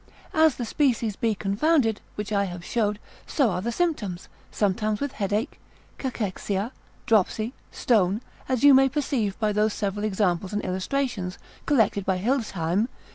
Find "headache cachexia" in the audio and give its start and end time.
5.11-6.71